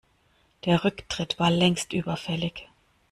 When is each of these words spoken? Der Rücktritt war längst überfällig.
Der 0.65 0.83
Rücktritt 0.83 1.37
war 1.37 1.51
längst 1.51 1.93
überfällig. 1.93 2.67